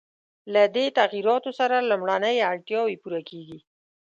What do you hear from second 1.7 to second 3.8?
لومړنۍ اړتیاوې پوره کېږي.